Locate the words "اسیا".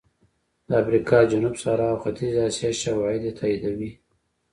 2.49-2.71